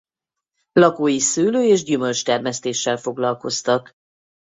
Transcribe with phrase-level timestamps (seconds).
[0.73, 3.93] Lakói szőlő- és gyümölcstermesztéssel foglalkoztak.